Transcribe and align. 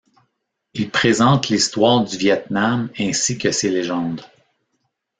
Il 0.73 0.89
présente 0.89 1.49
l'histoire 1.49 2.03
du 2.03 2.17
Viêt 2.17 2.43
Nam 2.49 2.89
ainsi 2.99 3.37
que 3.37 3.51
ses 3.51 3.69
légendes. 3.69 4.25